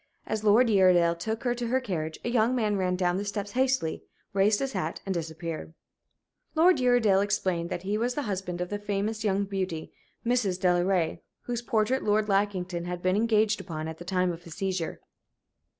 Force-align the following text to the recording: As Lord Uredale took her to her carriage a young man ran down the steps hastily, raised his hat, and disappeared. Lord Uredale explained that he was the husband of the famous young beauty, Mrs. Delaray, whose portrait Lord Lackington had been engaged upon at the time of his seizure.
As 0.25 0.43
Lord 0.43 0.67
Uredale 0.67 1.13
took 1.15 1.43
her 1.43 1.53
to 1.53 1.67
her 1.67 1.79
carriage 1.79 2.17
a 2.25 2.29
young 2.29 2.55
man 2.55 2.75
ran 2.75 2.95
down 2.95 3.17
the 3.17 3.23
steps 3.23 3.51
hastily, 3.51 4.01
raised 4.33 4.57
his 4.57 4.73
hat, 4.73 4.99
and 5.05 5.13
disappeared. 5.13 5.75
Lord 6.55 6.77
Uredale 6.79 7.21
explained 7.21 7.69
that 7.69 7.83
he 7.83 7.99
was 7.99 8.15
the 8.15 8.23
husband 8.23 8.61
of 8.61 8.69
the 8.69 8.79
famous 8.79 9.23
young 9.23 9.43
beauty, 9.45 9.93
Mrs. 10.25 10.59
Delaray, 10.59 11.19
whose 11.41 11.61
portrait 11.61 12.01
Lord 12.03 12.29
Lackington 12.29 12.85
had 12.85 13.03
been 13.03 13.15
engaged 13.15 13.61
upon 13.61 13.87
at 13.87 13.99
the 13.99 14.03
time 14.03 14.31
of 14.31 14.41
his 14.41 14.55
seizure. 14.55 15.01